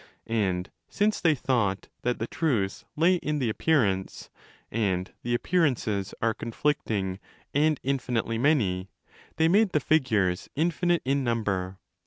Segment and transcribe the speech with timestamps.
[0.25, 4.31] And since they thought that the truth lay in the appearance,
[4.71, 7.19] and the appearances τὸ are conflicting
[7.53, 8.89] and infinitely many,
[9.35, 11.77] they made the' figures' infinite in number.'